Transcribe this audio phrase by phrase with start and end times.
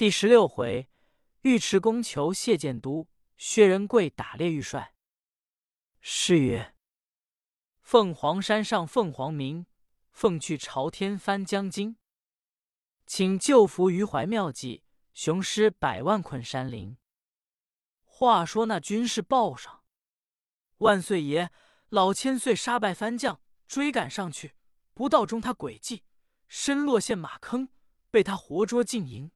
[0.00, 0.88] 第十六回，
[1.42, 3.06] 尉迟恭求谢建都，
[3.36, 4.94] 薛仁贵打猎玉帅。
[6.00, 6.74] 诗曰
[7.84, 9.66] ：“凤凰山上凤凰鸣，
[10.10, 11.98] 凤去朝天翻江津。
[13.04, 16.96] 请救扶余怀妙计，雄狮百万困山林。”
[18.02, 19.82] 话说那军士报上，
[20.78, 21.50] 万岁爷
[21.90, 23.38] 老千岁杀败番将，
[23.68, 24.54] 追赶上去，
[24.94, 26.04] 不道中他诡计，
[26.48, 27.68] 身落陷马坑，
[28.10, 29.30] 被他活捉进营。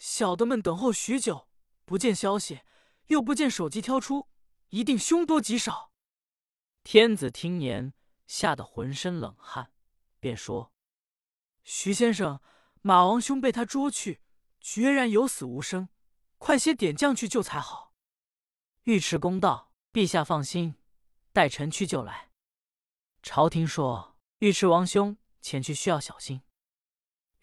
[0.00, 1.46] 小的们等候许久，
[1.84, 2.62] 不见消息，
[3.08, 4.30] 又不见首级挑出，
[4.70, 5.92] 一定凶多吉少。
[6.82, 7.92] 天子听言，
[8.26, 9.74] 吓得浑身冷汗，
[10.18, 10.72] 便说
[11.64, 12.40] ：“徐先生，
[12.80, 14.22] 马王兄被他捉去，
[14.58, 15.90] 决然有死无生，
[16.38, 17.92] 快些点将去救才好。”
[18.84, 20.76] 尉迟恭道：“陛下放心，
[21.34, 22.30] 待臣去就来。”
[23.22, 26.40] 朝廷说：“尉迟王兄前去需要小心。”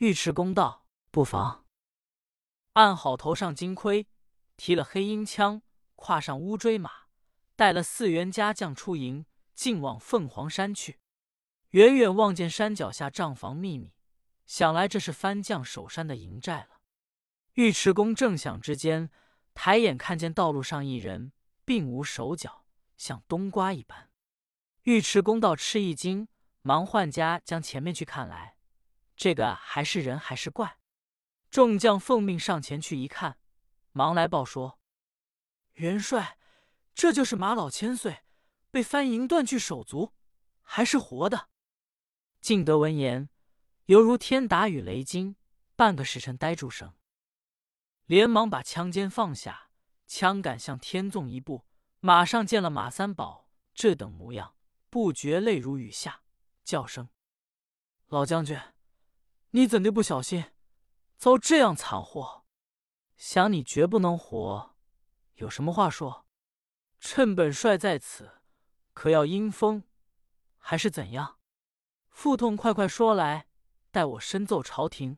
[0.01, 1.65] 尉迟恭道：“不妨。”
[2.77, 4.05] 按好头上金盔，
[4.55, 5.63] 提了黑鹰枪，
[5.95, 7.07] 跨上乌骓马，
[7.55, 9.25] 带了四员家将出营，
[9.55, 10.99] 径往凤凰山去。
[11.71, 13.95] 远远望见山脚下帐房秘密，
[14.45, 16.81] 想来这是番将守山的营寨了。
[17.55, 19.09] 尉迟恭正想之间。
[19.55, 21.31] 抬眼看见道路上一人，
[21.65, 22.63] 并无手脚，
[22.95, 24.11] 像冬瓜一般。
[24.83, 26.27] 尉迟恭倒吃一惊，
[26.61, 28.57] 忙唤家将前面去看来。
[29.15, 30.76] 这个还是人还是怪？
[31.57, 33.39] 众将奉命上前去一看，
[33.91, 34.79] 忙来报说
[35.73, 36.37] ：“元帅，
[36.93, 38.19] 这就是马老千岁，
[38.69, 40.13] 被番营断去手足，
[40.61, 41.49] 还是活的。”
[42.41, 43.31] 敬德闻言，
[43.85, 45.35] 犹如天打雨雷惊，
[45.75, 46.93] 半个时辰呆住声。
[48.05, 49.71] 连忙把枪尖放下，
[50.05, 51.65] 枪杆向天纵一步，
[52.01, 54.53] 马上见了马三宝这等模样，
[54.91, 56.21] 不觉泪如雨下，
[56.63, 57.09] 叫声
[58.09, 58.55] ：“老将军，
[59.49, 60.45] 你怎的不小心，
[61.17, 62.45] 遭这样惨祸？
[63.15, 64.75] 想你绝不能活，
[65.35, 66.27] 有什么话说？
[66.99, 68.41] 趁本帅在此，
[68.93, 69.83] 可要阴风，
[70.57, 71.39] 还是怎样？
[72.09, 73.47] 腹痛快快说来，
[73.89, 75.17] 待我深奏朝廷。”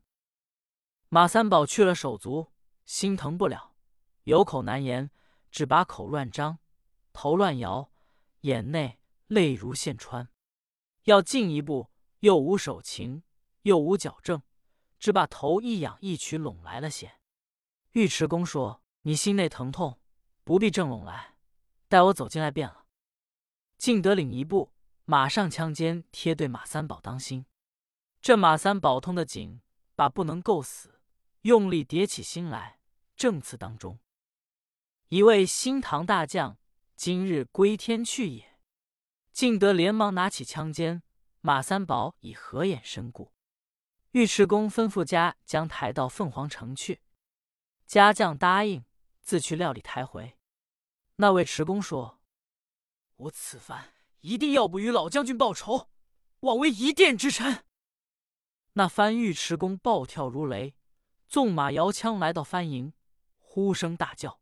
[1.09, 2.53] 马三宝去了手足。
[2.85, 3.75] 心疼不了，
[4.23, 5.11] 有口难言，
[5.51, 6.57] 只把口乱张，
[7.13, 7.91] 头乱摇，
[8.39, 10.27] 眼内泪如线穿。
[11.03, 11.91] 要进一步，
[12.21, 13.21] 又无手情，
[13.61, 14.41] 又无矫正，
[14.99, 17.19] 只把头一仰一曲拢来了些。
[17.93, 19.99] 尉迟恭说：“你心内疼痛，
[20.43, 21.35] 不必正拢来，
[21.87, 22.85] 待我走进来便了。”
[23.77, 24.73] 敬德领一步，
[25.05, 27.45] 马上枪尖贴对马三宝当心。
[28.21, 29.61] 这马三宝痛的紧，
[29.95, 31.01] 把不能够死，
[31.41, 32.79] 用力叠起心来。
[33.15, 33.99] 正刺当中，
[35.09, 36.57] 一位新唐大将
[36.95, 38.59] 今日归天去也。
[39.33, 41.03] 敬德连忙拿起枪尖，
[41.41, 43.33] 马三宝已合眼身故。
[44.13, 47.01] 尉迟恭吩咐家将抬到凤凰城去，
[47.85, 48.83] 家将答应，
[49.21, 50.35] 自去料理抬回。
[51.17, 52.19] 那位迟恭说
[53.17, 55.91] ：“我此番一定要不与老将军报仇，
[56.39, 57.63] 枉为一殿之臣。”
[58.73, 60.73] 那番尉迟恭暴跳如雷，
[61.27, 62.93] 纵马摇枪来到番营。
[63.37, 64.41] 呼声大叫：“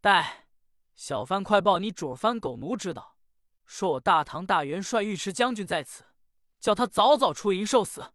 [0.00, 0.46] 待
[0.94, 3.16] 小番快报你主番狗奴知道，
[3.64, 6.04] 说我大唐大元帅尉迟将军在此，
[6.60, 8.12] 叫他早早出营受死。”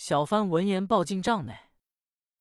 [0.00, 1.58] 小番闻言报进帐内。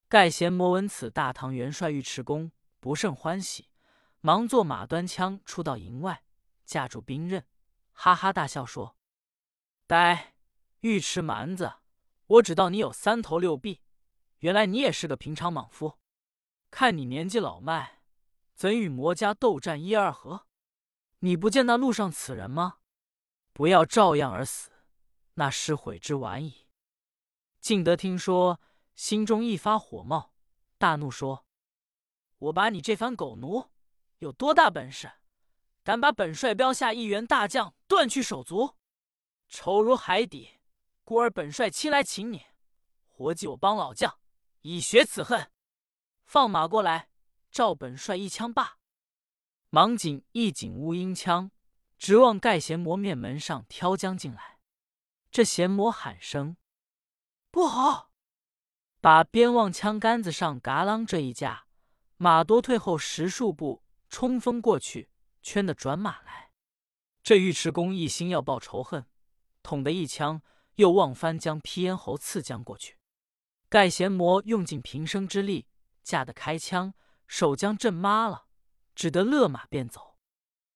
[0.07, 3.71] 盖贤摩闻此大唐元帅尉迟恭不胜欢喜，
[4.21, 6.23] 忙坐马端枪出到营外，
[6.65, 7.43] 架住兵刃，
[7.93, 8.95] 哈哈大笑说
[9.87, 10.35] ：“呆，
[10.81, 11.73] 尉迟蛮子，
[12.27, 13.81] 我只道你有三头六臂，
[14.37, 15.97] 原来你也是个平常莽夫。”
[16.69, 18.03] 看你年纪老迈，
[18.53, 20.45] 怎与魔家斗战一二合？
[21.21, 22.77] 你不见那路上此人吗？
[23.51, 24.69] 不要照样而死，
[25.33, 26.66] 那是悔之晚矣。
[27.59, 28.61] 敬德听说，
[28.95, 30.33] 心中一发火冒，
[30.77, 31.45] 大怒说
[32.37, 33.71] ：“我把你这番狗奴
[34.19, 35.11] 有多大本事，
[35.83, 38.75] 敢把本帅标下一员大将断去手足？
[39.49, 40.59] 仇如海底，
[41.03, 42.45] 故而本帅亲来请你，
[43.07, 44.19] 活祭我帮老将，
[44.61, 45.51] 以雪此恨。”
[46.25, 47.09] 放马过来，
[47.51, 48.77] 照本帅一枪罢。
[49.69, 51.51] 忙紧一紧乌鹰枪，
[51.97, 54.59] 直往盖贤魔面门上挑将进来。
[55.31, 56.57] 这贤魔喊声
[57.57, 58.11] ：“不好！”
[59.01, 61.65] 把边望枪杆子上嘎啷这一架，
[62.17, 65.09] 马多退后十数步，冲锋过去，
[65.41, 66.51] 圈的转马来。
[67.23, 69.07] 这尉迟恭一心要报仇恨，
[69.63, 70.43] 捅的一枪，
[70.75, 72.99] 又望翻将披烟侯刺将过去。
[73.69, 75.65] 盖贤魔用尽平生之力。
[76.03, 76.93] 架得开枪，
[77.27, 78.45] 手将震麻了，
[78.93, 80.19] 只得勒马便走。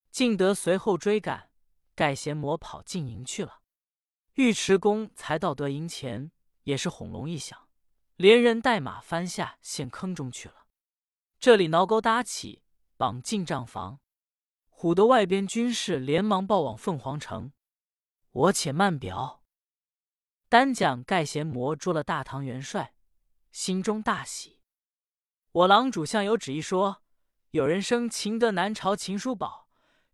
[0.10, 1.52] 敬德随后追赶，
[1.94, 3.60] 盖贤魔跑进营去了。
[4.34, 6.32] 尉迟恭才到得营前，
[6.64, 7.68] 也是轰隆一响，
[8.16, 10.66] 连人带马翻下陷坑中去了。
[11.40, 12.64] 这里挠钩搭起，
[12.98, 14.00] 绑进帐房。
[14.70, 17.52] 唬得外边军士连忙报往凤凰城。
[18.32, 19.44] 我且慢表。
[20.50, 22.94] 单讲盖贤魔捉了大唐元帅，
[23.52, 24.60] 心中大喜。
[25.52, 27.04] 我郎主向有旨意说，
[27.52, 29.68] 有人生擒得南朝秦叔宝，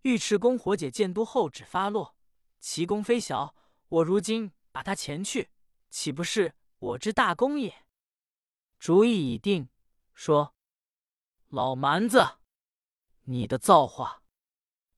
[0.03, 2.15] 尉迟恭火解建都后旨发落，
[2.59, 3.55] 其功非小。
[3.89, 5.49] 我如今把他前去，
[5.89, 7.85] 岂不是我之大功也？
[8.77, 9.69] 主意已定，
[10.13, 10.53] 说
[11.49, 12.37] ：“老蛮子，
[13.23, 14.21] 你的造化，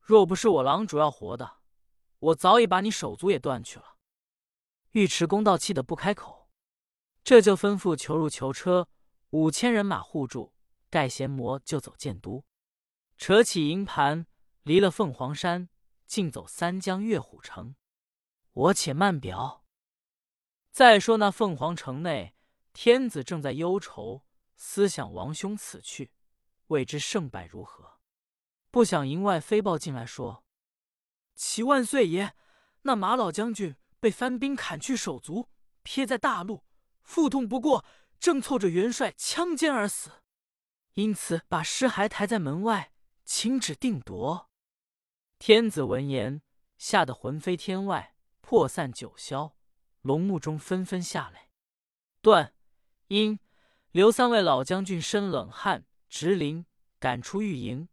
[0.01, 1.59] 若不是我狼主要活的，
[2.19, 3.95] 我早已把你手足也断去了。”
[4.93, 6.49] 尉迟恭道气得不开口，
[7.23, 8.89] 这就吩咐囚入囚车，
[9.29, 10.53] 五千人马护住，
[10.89, 12.43] 盖贤魔就走建都，
[13.15, 14.25] 扯起营盘，
[14.63, 15.69] 离了凤凰山，
[16.07, 17.75] 竟走三江月虎城。
[18.51, 19.58] 我且慢表。
[20.79, 22.33] 再说那凤凰城内，
[22.71, 24.23] 天子正在忧愁，
[24.55, 26.13] 思想王兄此去，
[26.67, 27.99] 未知胜败如何。
[28.71, 30.45] 不想营外飞报进来，说
[31.35, 32.33] ：“启万岁爷，
[32.83, 35.49] 那马老将军被番兵砍去手足，
[35.83, 36.63] 撇在大路，
[37.01, 37.83] 腹痛不过，
[38.17, 40.09] 正凑着元帅枪尖而死，
[40.93, 42.93] 因此把尸骸抬在门外，
[43.25, 44.49] 请旨定夺。”
[45.39, 46.41] 天子闻言，
[46.77, 48.15] 吓得魂飞天外。
[48.39, 49.51] 破散九霄，
[50.01, 51.49] 龙目中纷纷下泪。
[52.21, 52.53] 段、
[53.07, 53.39] 殷、
[53.91, 56.65] 刘三位老将军身冷汗直淋，
[56.99, 57.89] 赶出御营，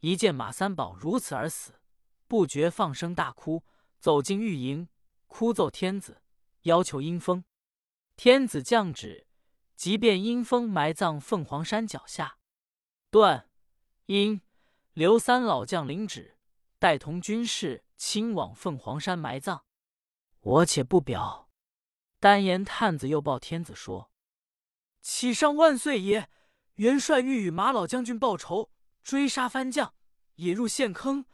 [0.00, 1.80] 一见马三宝如此而死，
[2.26, 3.64] 不觉放声大哭，
[3.98, 4.88] 走进御营，
[5.26, 6.22] 哭奏天子，
[6.62, 7.44] 要求阴风。
[8.16, 9.26] 天子降旨，
[9.76, 12.38] 即便阴风埋葬凤凰山脚下。
[13.10, 13.48] 段、
[14.06, 14.40] 殷、
[14.92, 16.38] 刘三老将领旨，
[16.78, 19.64] 带同军士亲往凤凰山埋葬。
[20.40, 21.49] 我且不表，
[22.20, 24.12] 单言探子又报天子说
[25.00, 26.28] ：“启上万岁爷，
[26.74, 28.70] 元帅欲与马老将军报仇，
[29.02, 29.94] 追杀番将，
[30.34, 31.24] 也入陷坑，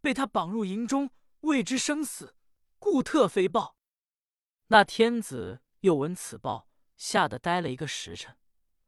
[0.00, 1.10] 被他绑入营中，
[1.40, 2.34] 未知生死，
[2.78, 3.76] 故特飞报。”
[4.68, 8.38] 那天子又闻此报，吓得呆了一个时辰，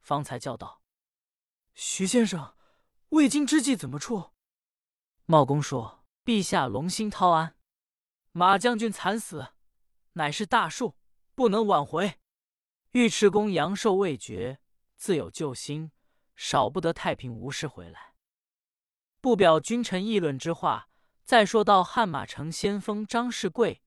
[0.01, 0.81] 方才叫道
[1.75, 2.55] ：“徐先生，
[3.09, 4.31] 未经之计怎么处？”
[5.27, 7.55] 茂公说：“陛下龙心涛安，
[8.31, 9.49] 马将军惨死。”
[10.15, 10.95] 乃是大数，
[11.35, 12.19] 不能挽回。
[12.91, 14.59] 尉迟恭阳寿未绝，
[14.95, 15.91] 自有救星，
[16.35, 18.13] 少不得太平无事回来。
[19.19, 20.89] 不表君臣议论之话。
[21.25, 23.81] 再说到汉马城先锋张世贵，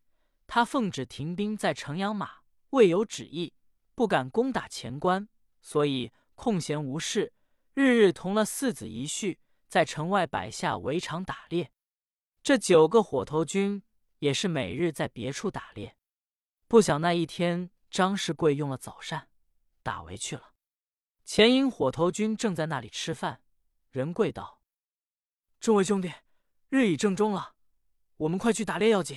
[0.46, 2.38] 他奉旨停兵在城阳马，
[2.70, 3.52] 未有旨意，
[3.94, 5.28] 不敢攻打前关，
[5.60, 7.34] 所以空闲无事，
[7.74, 9.36] 日日同了四子一婿，
[9.68, 11.70] 在城外摆下围场打猎。
[12.42, 13.82] 这九个火头军
[14.20, 15.94] 也是每日在别处打猎。
[16.68, 19.28] 不想那一天，张世贵用了早膳，
[19.84, 20.52] 打围去了。
[21.24, 23.40] 前营火头军正在那里吃饭。
[23.90, 24.60] 仁贵道
[25.60, 26.12] ：“众位兄弟，
[26.68, 27.54] 日已正中了，
[28.16, 29.16] 我们快去打猎要紧。”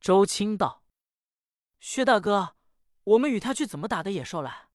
[0.00, 0.84] 周青道
[1.78, 2.56] ：“薛大哥，
[3.04, 4.70] 我们与他去怎么打的野兽来？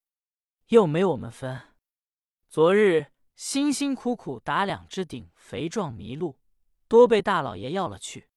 [0.68, 1.76] 又没我们分。
[2.48, 6.40] 昨日辛辛苦苦打两只顶肥壮麋鹿，
[6.88, 8.30] 多被大老爷要了去。”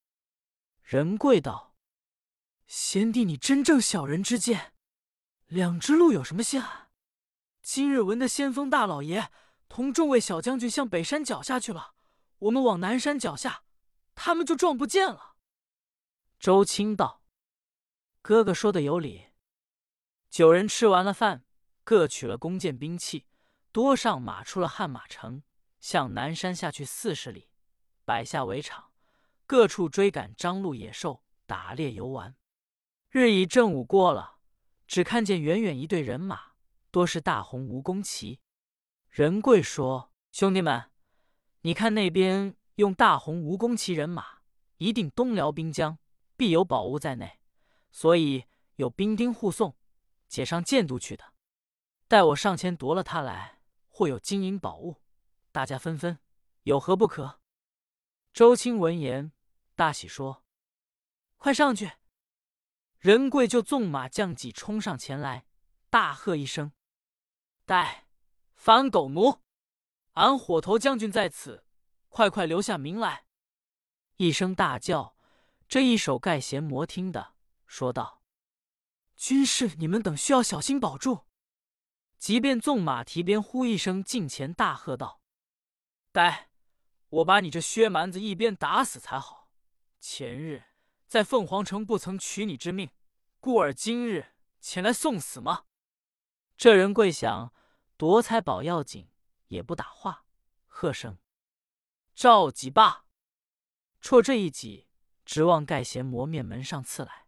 [0.83, 1.72] 仁贵道。
[2.65, 4.73] 贤弟，你真正小人之见。
[5.47, 6.89] 两只鹿有什么稀罕？
[7.61, 9.31] 今日闻得先锋大老爷
[9.69, 11.93] 同众位小将军向北山脚下去了，
[12.39, 13.63] 我们往南山脚下，
[14.15, 15.35] 他们就撞不见了。
[16.39, 17.23] 周青道
[18.21, 19.27] ：“哥哥说的有理。”
[20.29, 21.45] 九人吃完了饭，
[21.83, 23.27] 各取了弓箭兵器，
[23.71, 25.43] 多上马出了汉马城，
[25.79, 27.49] 向南山下去四十里，
[28.03, 28.91] 摆下围场，
[29.45, 32.35] 各处追赶张鹿野兽，打猎游玩。
[33.13, 34.39] 日已正午过了，
[34.87, 36.53] 只看见远远一队人马，
[36.89, 38.39] 多是大红蜈蚣旗。
[39.07, 40.89] 仁贵说：“兄弟们，
[41.61, 44.39] 你看那边用大红蜈蚣旗人马，
[44.77, 45.99] 一定东辽兵将，
[46.35, 47.39] 必有宝物在内，
[47.91, 48.45] 所以
[48.77, 49.77] 有兵丁护送，
[50.27, 51.35] 解上建都去的。
[52.07, 55.03] 待我上前夺了他来，或有金银宝物，
[55.51, 56.17] 大家纷纷，
[56.63, 57.39] 有何不可？”
[58.33, 59.31] 周青闻言
[59.75, 60.43] 大喜，说
[61.37, 61.91] ：“快上去！”
[63.03, 65.45] 仁贵就纵马将戟冲上前来，
[65.89, 66.71] 大喝一声
[67.67, 68.07] ：“待
[68.53, 69.41] 反狗奴！
[70.13, 71.65] 俺火头将军在此，
[72.07, 73.25] 快快留下名来！”
[74.15, 75.17] 一声大叫，
[75.67, 77.33] 这一手盖贤魔听的，
[77.67, 78.23] 说道
[79.17, 81.25] ：“军士，你们等需要小心保住。”
[82.17, 85.19] 即便纵马蹄鞭呼一声，近前大喝道
[86.13, 86.51] ：“待
[87.09, 89.49] 我把你这薛蛮子一鞭打死才好！
[89.99, 90.63] 前日。”
[91.13, 92.89] 在凤凰城不曾取你之命，
[93.39, 95.65] 故而今日前来送死吗？
[96.57, 97.53] 这人贵想
[97.97, 99.11] 夺财宝要紧，
[99.49, 100.25] 也不打话，
[100.65, 101.19] 喝声
[102.15, 103.05] ：“召几罢！”
[104.01, 104.87] 戳这一戟，
[105.23, 107.27] 直往盖贤磨面门上刺来。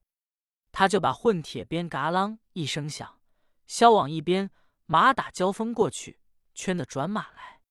[0.71, 3.21] 他就把混铁鞭嘎啷一声响，
[3.67, 4.49] 削往一边，
[4.87, 6.19] 马打交锋过去，
[6.55, 7.61] 圈的转马来。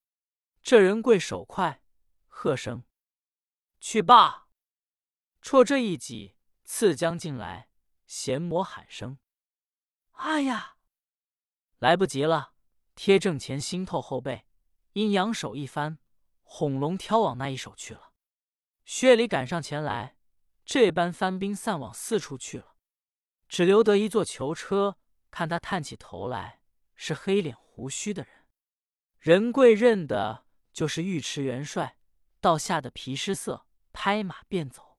[0.62, 1.82] 这人贵手快，
[2.28, 2.84] 喝声
[3.80, 4.42] ：“去罢！”
[5.44, 7.68] 戳这一挤，刺将进来，
[8.06, 9.18] 闲魔喊声
[10.16, 10.78] ：“哎呀！”
[11.80, 12.54] 来不及了，
[12.94, 14.46] 贴正前心透后背，
[14.94, 15.98] 阴阳手一翻，
[16.42, 18.14] 轰龙挑往那一手去了。
[18.86, 20.16] 薛礼赶上前来，
[20.64, 22.76] 这般翻兵散往四处去了，
[23.46, 24.96] 只留得一座囚车。
[25.30, 26.62] 看他探起头来，
[26.94, 28.46] 是黑脸胡须的人。
[29.18, 31.98] 仁贵认的就是尉迟元帅，
[32.40, 34.93] 倒吓得皮失色，拍马便走。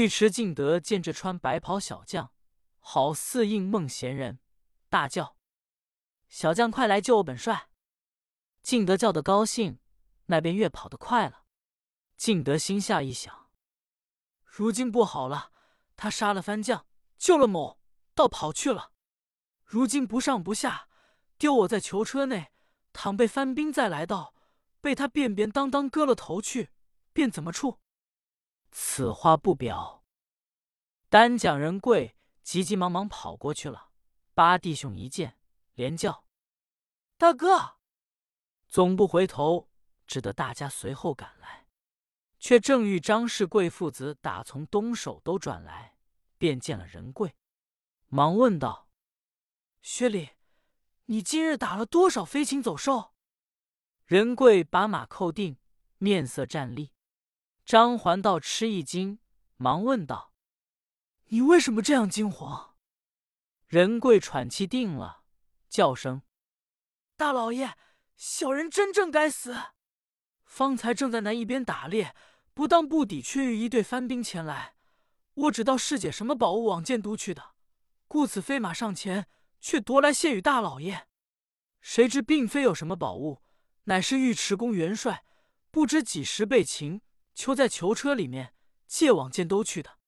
[0.00, 2.32] 尉迟敬德见这穿白袍小将，
[2.80, 4.40] 好似应梦闲人，
[4.88, 5.36] 大叫
[6.28, 7.68] ：“小将快来救我本帅！”
[8.60, 9.78] 敬德叫得高兴，
[10.26, 11.44] 那边越跑得快了。
[12.16, 13.48] 敬德心下一想：
[14.42, 15.52] 如今不好了，
[15.94, 16.86] 他杀了番将，
[17.16, 17.78] 救了某，
[18.16, 18.90] 倒跑去了。
[19.62, 20.88] 如今不上不下，
[21.38, 22.50] 丢我在囚车内，
[22.92, 24.34] 倘被番兵再来到，
[24.80, 26.70] 被他便便当当割了头去，
[27.12, 27.78] 便怎么处？
[28.76, 30.04] 此话不表。
[31.08, 33.92] 单讲人贵急急忙忙跑过去了，
[34.34, 35.38] 八弟兄一见，
[35.74, 36.26] 连叫
[37.16, 37.76] ：“大哥！”
[38.66, 39.70] 总不回头，
[40.08, 41.68] 只得大家随后赶来。
[42.40, 45.96] 却正遇张氏贵父子打从东首都转来，
[46.36, 47.36] 便见了仁贵，
[48.08, 48.90] 忙问道
[49.80, 50.30] ：“薛礼，
[51.06, 53.14] 你今日打了多少飞禽走兽？”
[54.04, 55.58] 仁贵把马扣定，
[55.98, 56.92] 面色战栗。
[57.64, 59.18] 张环道吃一惊，
[59.56, 60.32] 忙问道
[61.28, 62.76] ：“你为什么这样惊慌？”
[63.66, 65.22] 仁贵喘气定了，
[65.68, 66.22] 叫声
[67.16, 67.76] ：“大老爷，
[68.16, 69.56] 小人真正该死！
[70.44, 72.14] 方才正在那一边打猎。”
[72.54, 74.76] 不当不抵，却遇一队番兵前来。
[75.34, 77.56] 我只道是解什么宝物往建都去的，
[78.06, 79.26] 故此飞马上前，
[79.60, 81.08] 却夺来献与大老爷。
[81.80, 83.42] 谁知并非有什么宝物，
[83.86, 85.24] 乃是尉迟恭元帅
[85.72, 87.00] 不知几时被擒，
[87.34, 88.54] 囚在囚车里面，
[88.86, 89.98] 借往箭都去的。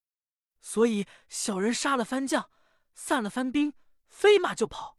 [0.60, 2.50] 所以小人杀了番将，
[2.94, 3.74] 散了番兵，
[4.08, 4.98] 飞马就跑，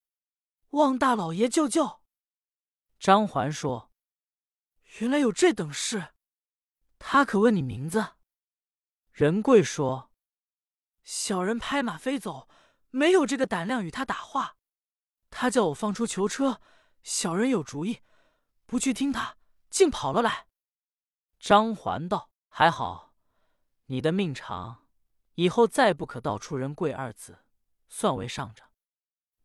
[0.72, 2.02] 望大老爷救救。
[3.00, 3.92] 张环说
[5.00, 6.14] ：“原来有这等事。”
[7.00, 8.16] 他可问你名字？
[9.12, 10.12] 仁贵说
[11.04, 12.50] ：“小人拍马飞走，
[12.90, 14.58] 没有这个胆量与他打话。
[15.30, 16.62] 他叫我放出囚车，
[17.04, 18.02] 小人有主意，
[18.66, 19.38] 不去听他，
[19.70, 20.48] 竟跑了来。”
[21.40, 23.14] 张环道：“还好，
[23.86, 24.88] 你的命长，
[25.36, 27.40] 以后再不可道出仁贵二字，
[27.88, 28.66] 算为上着。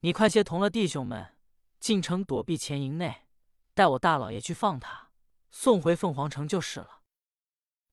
[0.01, 1.37] 你快些同了弟兄们
[1.79, 3.27] 进城躲避前营内，
[3.75, 5.11] 待我大老爷去放他，
[5.51, 7.03] 送回凤凰城就是了。”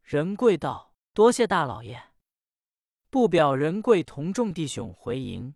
[0.01, 2.12] 仁贵道：“多谢大老爷。”
[3.12, 5.56] 不表仁贵同众弟兄回营。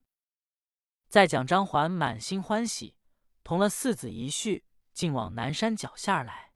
[1.08, 2.98] 再讲张环满心欢喜，
[3.44, 6.53] 同了四子一婿，竟往南山脚下来。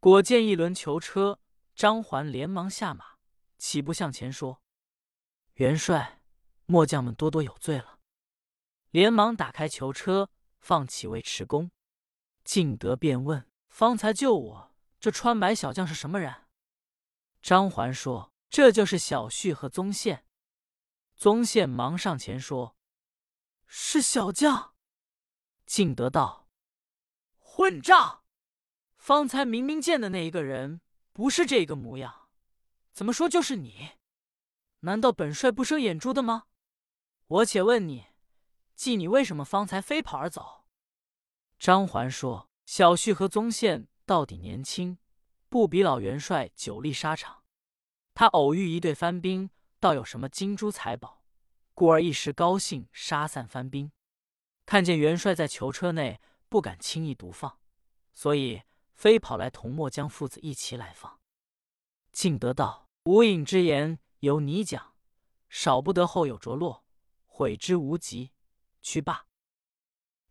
[0.00, 1.40] 果见一轮囚车，
[1.74, 3.16] 张环连忙下马，
[3.58, 4.62] 起步向前说
[5.54, 6.22] ：“元帅，
[6.66, 7.98] 末将们多多有罪了。”
[8.90, 11.72] 连忙打开囚车，放起尉迟恭。
[12.44, 16.46] 敬德便问：“方才救我这穿白小将是什么人？”
[17.42, 20.24] 张环说：“这就是小婿和宗宪。”
[21.16, 22.76] 宗宪忙上前说
[23.66, 24.76] ：“是小将。”
[25.66, 26.48] 敬德道
[27.36, 28.22] ：“混账！
[29.08, 30.82] 方才明明见的那一个人
[31.14, 32.28] 不是这个模样，
[32.92, 33.92] 怎么说就是你？
[34.80, 36.44] 难道本帅不生眼珠的吗？
[37.26, 38.08] 我且问你，
[38.74, 40.66] 记你为什么方才飞跑而走？”
[41.58, 44.98] 张环说：“小婿和宗宪到底年轻。”
[45.48, 47.44] 不比老元帅久历沙场，
[48.12, 49.48] 他偶遇一队番兵，
[49.80, 51.24] 倒有什么金珠财宝，
[51.72, 53.90] 故而一时高兴，杀散番兵。
[54.66, 57.58] 看见元帅在囚车内，不敢轻易独放，
[58.12, 58.64] 所以
[58.98, 61.20] 飞跑来同末将父子一起来放。
[62.10, 64.96] 敬德道：“无影之言，由你讲，
[65.48, 66.84] 少不得后有着落，
[67.24, 68.32] 悔之无及。
[68.82, 69.26] 去罢。”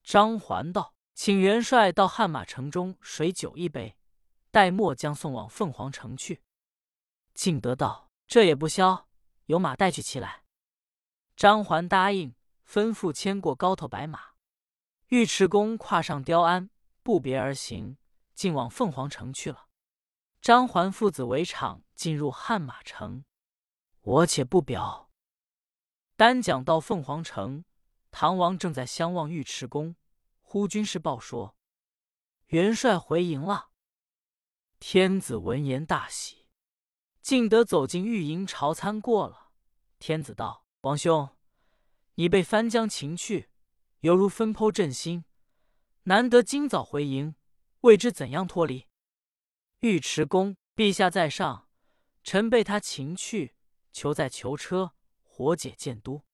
[0.04, 3.98] 张环道：“请元帅到汉马城中水酒一杯。”
[4.52, 6.42] 待末将送往凤凰城去。
[7.34, 9.08] 敬德道：“这也不消，
[9.46, 10.44] 有马带去骑来。”
[11.38, 12.36] 张环答应，
[12.68, 14.32] 吩咐牵过高头白马。
[15.10, 16.70] 尉迟恭跨上雕鞍，
[17.02, 17.98] 不别而行，
[18.38, 19.68] 竟往凤凰城去了。
[20.40, 23.26] 张环父子围场进入汉马城，
[24.02, 25.12] 我且不表。
[26.16, 27.66] 单讲到凤凰城，
[28.12, 29.96] 唐王正在相望尉迟恭，
[30.42, 31.58] 忽军师报说，
[32.50, 33.72] 元帅回营了。
[34.80, 36.46] 天子闻言大喜，
[37.20, 39.52] 敬德走进御营朝参过了。
[39.98, 41.36] 天子道：“王兄，
[42.14, 43.50] 你被翻江擒去，
[44.02, 45.26] 犹如分剖阵心，
[46.04, 47.34] 难得今早回营，
[47.88, 48.88] 未知怎样脱离？”
[49.80, 51.70] 尉迟恭，陛下在上，
[52.22, 53.56] 臣被他擒去，
[53.94, 56.26] 囚在囚车，火解剑都。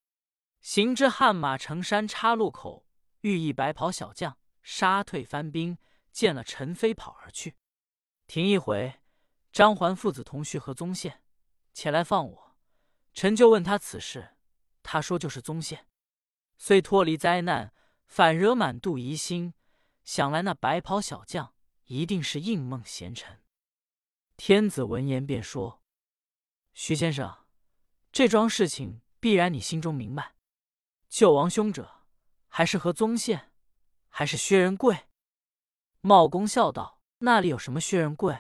[0.62, 2.88] 行至悍马城山岔路口，
[3.22, 5.78] 遇一白袍小将，杀退番兵，
[6.12, 7.56] 见了臣飞跑而去。
[8.26, 9.02] 停一回，
[9.52, 11.22] 张环父子同去和宗宪，
[11.72, 12.58] 前来放我。
[13.14, 14.38] 臣就问他此事，
[14.82, 15.88] 他说就是宗宪，
[16.58, 17.72] 虽脱离灾难，
[18.08, 19.54] 反惹满肚疑心。
[20.04, 21.54] 想来那白袍小将
[21.86, 23.42] 一定是应梦贤臣。
[24.36, 25.82] 天子闻言便说
[26.74, 27.46] ：“徐先生，
[28.12, 30.36] 这桩事情必然你心中明白。”
[31.08, 32.06] 救王兄者，
[32.48, 33.52] 还是何宗宪，
[34.10, 35.08] 还是薛仁贵？
[36.02, 38.38] 茂公笑道：“那里有什么薛仁贵？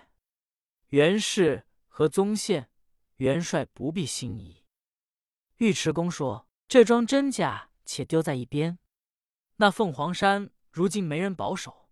[0.88, 2.70] 原是何宗宪，
[3.17, 4.65] 元帅不必心疑。”
[5.58, 8.79] 尉迟恭说：“这桩真假，且丢在一边。
[9.58, 11.87] 那凤凰山如今没人保守，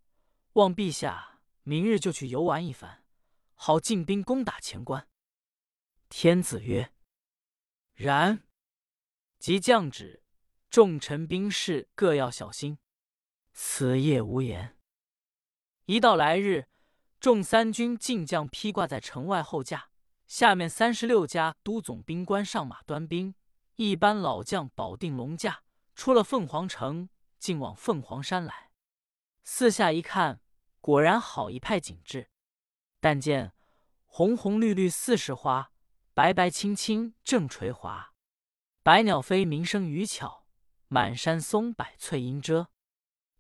[0.54, 3.06] 望陛下明日就去游玩一番，
[3.54, 5.08] 好进兵攻打前关。”
[6.10, 6.92] 天子曰
[7.94, 8.44] ：“然。”
[9.38, 10.24] 即降旨。
[10.72, 12.80] 众臣兵士各要小心，
[13.52, 14.78] 此夜无言。
[15.86, 16.70] 一到来日，
[17.20, 19.90] 众三军进将披挂在城外候驾，
[20.28, 23.36] 下面三十六家都总兵官上马端兵，
[23.76, 28.71] 一班老将保定龙驾，出了凤凰城，进往凤凰山来。
[29.44, 30.42] 四下一看，
[30.80, 32.30] 果然好一派景致。
[33.00, 33.54] 但见
[34.06, 35.72] 红红绿绿四时花，
[36.14, 38.14] 白白青青正垂华，
[38.84, 40.42] 百鸟飞鸣声语巧。
[40.94, 42.68] 满山松柏翠阴遮，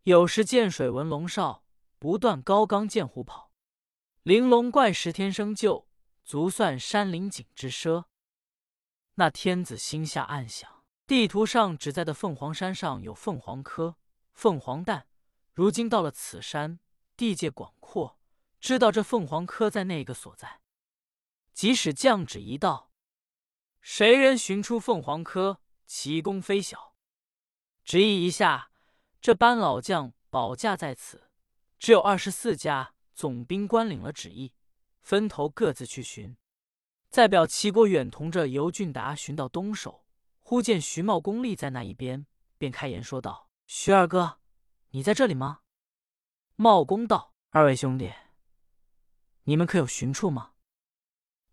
[0.04, 1.66] 有时见水闻龙哨，
[2.00, 3.52] 不断高冈见虎跑。
[4.24, 5.86] 玲珑怪石天生就，
[6.24, 8.06] 足算山林景之奢。
[9.16, 13.98] 那天子心下暗想：地图上只在的凤凰山上有凤凰科、
[14.32, 15.10] 凤凰蛋，
[15.62, 16.80] 如今到了此山，
[17.16, 18.18] 地界广阔，
[18.60, 20.60] 知道这凤凰科在那个所在。
[21.54, 22.92] 即使降旨一道，
[23.80, 26.96] 谁人寻出凤凰科，其功非小。
[27.86, 28.72] 旨意一下，
[29.22, 31.30] 这班老将保驾在此，
[31.78, 34.54] 只有二十四家总兵官领了旨意，
[35.04, 36.36] 分头各自去寻。
[37.12, 40.08] 再表齐国远同着尤俊达寻到东首，
[40.40, 42.26] 忽见徐茂公立在那一边，
[42.58, 44.40] 便开言说道：“徐二哥，
[44.92, 45.62] 你在这里吗？”
[46.56, 48.14] 茂公道：“二位兄弟，
[49.44, 50.54] 你们可有寻处吗？”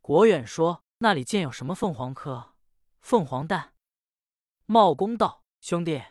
[0.00, 2.54] 国远说：“那里见有什么凤凰科、
[3.00, 3.74] 凤凰蛋？”
[4.66, 6.02] 茂公道：“兄弟。”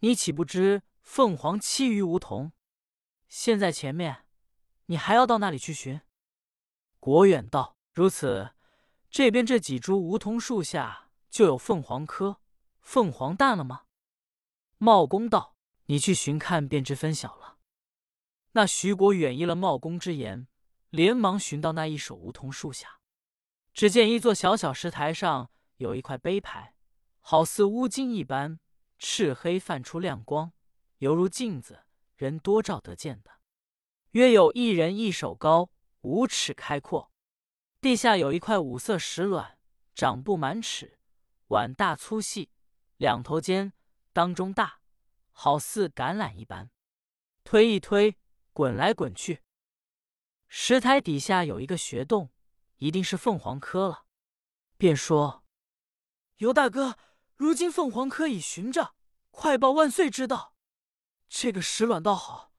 [0.00, 2.52] 你岂不知凤凰栖于梧桐？
[3.28, 4.26] 现在前面，
[4.86, 6.00] 你还要到那里去寻？
[7.00, 8.54] 国远道：“如此，
[9.10, 12.40] 这边这几株梧桐树下就有凤凰科、
[12.80, 13.86] 凤凰蛋了吗？”
[14.78, 15.55] 茂公道
[15.86, 17.58] ：“你去寻看，便知分晓了。”
[18.52, 20.46] 那徐国远依了茂公之言，
[20.90, 23.00] 连忙寻到那一手梧桐树下，
[23.74, 26.74] 只见一座小小石台上有一块碑牌，
[27.20, 28.60] 好似乌金一般。
[28.98, 30.54] 赤黑泛出亮光，
[31.00, 31.84] 犹如镜子，
[32.16, 33.30] 人多照得见的。
[34.12, 35.68] 约有一人一手高，
[36.00, 37.12] 五尺开阔。
[37.82, 39.58] 地下有一块五色石卵，
[39.94, 40.98] 长不满尺，
[41.48, 42.50] 碗大粗细，
[42.96, 43.74] 两头尖，
[44.14, 44.80] 当中大，
[45.38, 46.70] 好似橄榄一般。
[47.44, 48.16] 推一推，
[48.54, 49.42] 滚来滚去。
[50.48, 52.32] 石台底下有一个穴洞，
[52.76, 54.06] 一定是凤凰科了。
[54.78, 55.44] 便说
[56.38, 56.96] ：“尤大哥。”
[57.36, 58.94] 如今凤凰科已寻着，
[59.30, 60.54] 快报万岁知道。
[61.28, 62.54] 这个石卵倒好，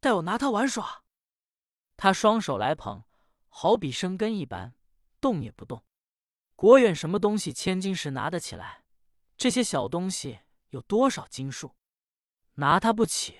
[0.00, 1.02] 待我拿它玩耍。
[1.96, 3.04] 他双手来捧，
[3.48, 4.74] 好比生根一般，
[5.18, 5.82] 动也不动。
[6.54, 8.84] 国远什么东西千斤石拿得起来？
[9.38, 11.77] 这些小东西有多少斤数？
[12.58, 13.38] 拿他不起。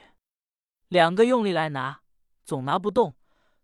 [0.89, 2.03] 两个用力来拿，
[2.45, 3.15] 总拿不动。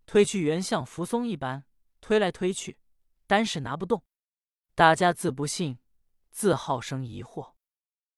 [0.06, 1.64] 推去原像扶松一般，
[2.00, 2.78] 推来推去，
[3.26, 4.04] 单是拿不动。
[4.74, 5.78] 大家自不信。
[6.30, 7.52] 自好生疑惑，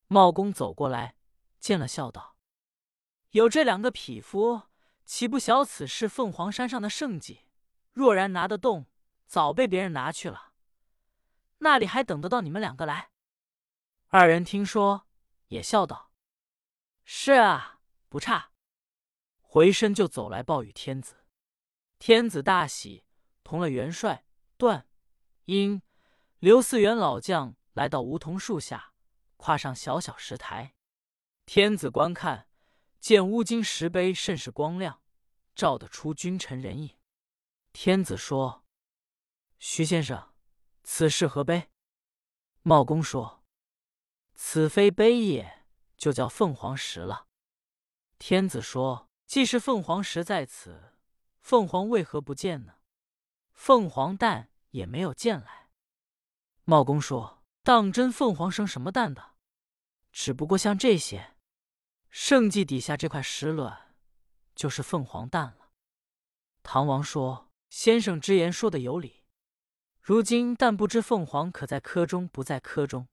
[0.06, 1.16] 茂公走过来，
[1.60, 2.34] 见了，笑道
[3.32, 4.62] ：“有这两个匹夫，
[5.04, 7.42] 岂不晓此是凤凰山上的圣迹？
[7.92, 8.86] 若然拿得动，
[9.26, 10.54] 早被别人拿去了，
[11.58, 13.10] 那里还等得到你们两个来？”
[14.08, 15.06] 二人听说，
[15.48, 16.05] 也笑道
[17.06, 18.50] ：“是啊，不差。”
[19.40, 21.24] 回身就走来报与天子，
[21.98, 23.06] 天子大喜，
[23.42, 24.26] 同了元帅
[24.58, 24.86] 段、
[25.46, 25.80] 英、
[26.40, 27.56] 刘四元老将。
[27.76, 28.94] 来到梧桐树下，
[29.36, 30.74] 跨上小小石台，
[31.44, 32.48] 天子观看，
[33.00, 35.02] 见乌金石碑甚是光亮，
[35.54, 36.96] 照得出君臣人影。
[37.74, 38.64] 天子说
[39.60, 40.32] ：“徐先生，
[40.84, 41.70] 此事何碑？”
[42.64, 43.44] 茂公说
[44.34, 45.55] ：“此非碑也，
[45.96, 47.26] 就叫凤凰石了。”
[48.18, 50.94] 天子说：“既是凤凰石在此，
[51.40, 52.74] 凤凰为何不见呢？
[53.52, 55.70] 凤凰蛋也没有见来。”
[56.64, 59.34] 茂公说：“当真凤凰生什么蛋的？
[60.12, 61.36] 只不过像这些，
[62.08, 63.94] 圣迹底下这块石卵，
[64.54, 65.70] 就是凤凰蛋了。”
[66.62, 69.24] 唐王说：“先生之言说的有理。
[70.00, 73.08] 如今但不知凤凰可在科中，不在科中。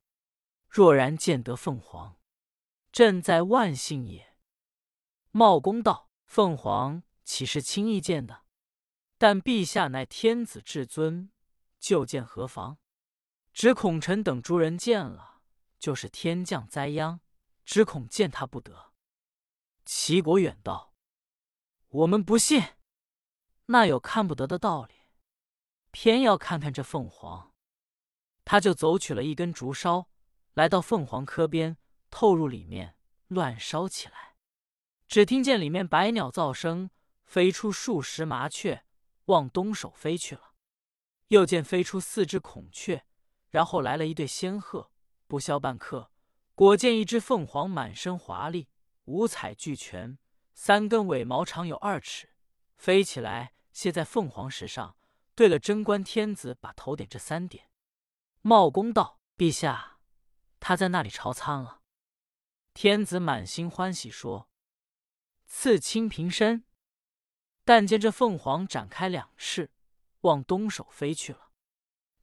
[0.69, 2.15] 若然见得凤凰，
[2.93, 4.38] 朕在万幸也。”
[5.32, 8.43] 茂公道：“凤凰岂是轻易见的？
[9.17, 11.32] 但陛下乃天子至尊，
[11.79, 12.77] 就见何妨？
[13.51, 15.41] 只恐臣等诸人见了，
[15.79, 17.19] 就是天降灾殃，
[17.65, 18.93] 只恐见他不得。”
[19.86, 20.93] 齐国远道
[21.89, 22.62] ：“我们不信，
[23.65, 24.93] 那有看不得的道理？
[25.91, 27.53] 偏要看看这凤凰。”
[28.45, 30.10] 他就走取了一根竹梢，
[30.53, 31.77] 来到凤凰科边，
[32.13, 32.95] 透入里面，
[33.28, 34.36] 乱烧起来。
[35.08, 36.91] 只听见里面百鸟噪声，
[37.26, 38.86] 飞出数十麻雀，
[39.26, 40.54] 往东首飞去了。
[41.30, 43.08] 又见飞出四只孔雀，
[43.49, 44.91] 然后来了一对仙鹤。
[45.28, 46.12] 不消半刻，
[46.54, 48.69] 果见一只凤凰，满身华丽，
[49.06, 50.19] 五彩俱全，
[50.54, 52.36] 三根尾毛长有二尺，
[52.76, 54.95] 飞起来歇在凤凰石上，
[55.34, 57.71] 对了贞观天子把头点这三点。
[58.43, 59.97] 茂公道：“陛下，
[60.60, 61.80] 他在那里朝参了。”
[62.74, 64.50] 天子满心欢喜说。
[65.46, 66.66] 赐清平身，
[67.64, 69.72] 但见这凤凰展开两翅，
[70.22, 71.52] 往东首飞去了。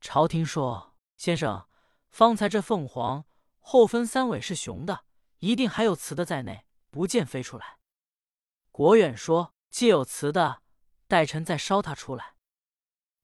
[0.00, 1.68] 朝廷说：“先生，
[2.08, 3.24] 方才这凤凰
[3.60, 5.04] 后分三尾是雄的，
[5.38, 7.78] 一定还有雌的在内，不见飞出来。”
[8.72, 10.62] 国远说：“既有雌的，
[11.06, 12.34] 待臣再烧它出来。”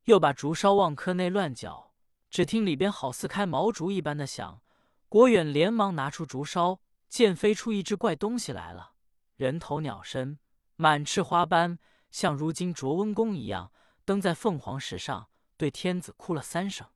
[0.05, 1.93] 又把竹烧往科内乱搅，
[2.31, 4.63] 只听里边好似开毛竹一般的响。
[5.09, 8.95] 国远连忙拿出竹烧，见飞出一只怪东西来了。
[9.37, 10.39] 人头鸟身，
[10.77, 11.79] 满翅花斑，
[12.11, 13.73] 像如今卓温公一样，
[14.05, 16.89] 登在凤凰石上，对天子哭了三声。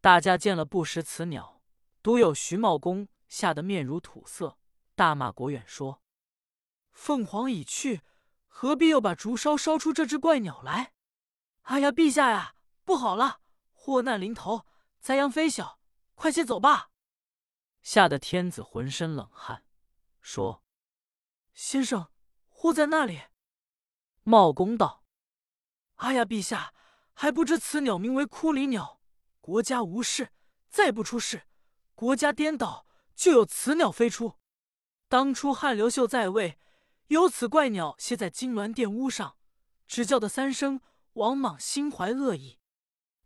[0.00, 1.62] 大家见了不识此鸟，
[2.02, 4.58] 独有徐茂公吓得面如土色，
[4.94, 6.02] 大骂国远说
[6.92, 8.02] ：“凤凰已去，
[8.46, 10.92] 何必又把竹烧烧出这只怪鸟来？”
[11.62, 13.40] 哎呀，陛下呀，不好了，
[13.72, 14.66] 祸难临头，
[15.00, 15.78] 灾殃非小，
[16.14, 16.90] 快些走吧！
[17.82, 19.64] 吓得天子浑身冷汗，
[20.20, 20.62] 说。
[21.52, 22.08] 先生，
[22.48, 23.22] 祸在那里？
[24.22, 25.04] 茂公道
[25.96, 26.72] ：“哎呀，陛下
[27.12, 29.00] 还不知此鸟名为枯离鸟。
[29.40, 30.30] 国家无事，
[30.70, 31.40] 再不出事；
[31.94, 34.38] 国家颠倒，就有此鸟飞出。
[35.08, 36.58] 当初汉刘秀在位，
[37.08, 39.36] 有此怪鸟歇在金銮殿屋上，
[39.86, 40.80] 只叫的三声，
[41.14, 42.60] 王莽心怀恶意，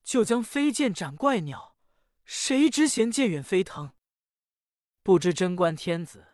[0.03, 1.77] 就将飞剑斩怪鸟。
[2.25, 3.93] 谁知衔剑远飞腾，
[5.07, 6.27] 不知贞观天子。”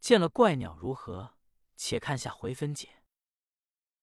[0.00, 1.34] 见了怪鸟如何？
[1.76, 2.95] 且看下回分解。